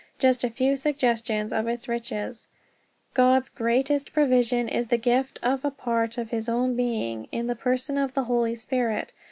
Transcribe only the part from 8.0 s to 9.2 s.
the Holy Spirit.